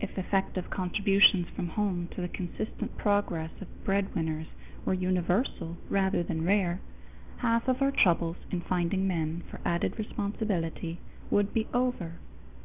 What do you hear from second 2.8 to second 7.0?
progress of breadwinners were universal rather than rare,